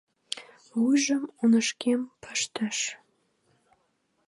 [0.77, 2.77] Вуйжым оҥышкем пыштыш.